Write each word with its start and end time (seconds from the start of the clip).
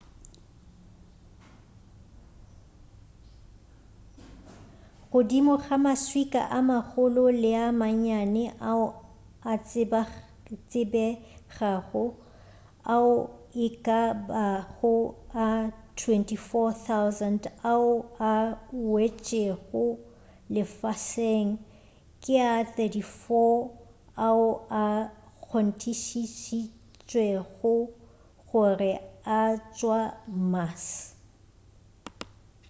godimo 5.11 5.53
ga 5.63 5.75
maswika 5.85 6.41
a 6.57 6.59
magolo 6.69 7.23
le 7.41 7.51
a 7.65 7.67
mannyane 7.79 8.43
ao 8.69 8.85
a 9.53 9.55
tsebegago 9.67 12.03
ao 12.95 13.11
e 13.65 13.67
ka 13.85 14.01
bago 14.27 14.93
a 15.47 15.49
24,000 15.97 17.45
ao 17.73 17.89
a 18.31 18.33
wetšego 18.93 19.85
lefaseng 20.53 21.49
ke 22.23 22.33
a 22.55 22.57
34 22.75 23.03
fela 23.21 23.53
ao 24.27 24.45
a 24.85 24.87
kgonthišišitšwego 25.43 27.73
gore 28.49 28.93
a 29.39 29.41
tšwa 29.75 29.99
mars 30.51 30.85